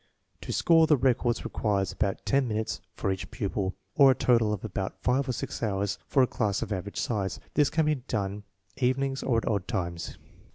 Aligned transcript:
To 0.41 0.51
score 0.51 0.87
the 0.87 0.97
records 0.97 1.45
requires 1.45 1.91
about 1.91 2.25
ten 2.25 2.47
minutes 2.47 2.81
for 2.95 3.11
each 3.11 3.29
pupil, 3.29 3.75
or 3.95 4.09
a 4.09 4.15
total 4.15 4.51
of 4.51 4.65
about 4.65 4.97
five 5.03 5.29
or 5.29 5.31
six 5.31 5.61
hours 5.61 5.99
for 6.07 6.23
a 6.23 6.25
class 6.25 6.63
of 6.63 6.73
average 6.73 6.97
size. 6.99 7.39
This 7.53 7.69
can 7.69 7.85
be 7.85 7.93
done 7.93 8.41
evenings 8.77 9.21
or 9.21 9.37
at 9.37 9.47
odd 9.47 9.67
times. 9.67 10.17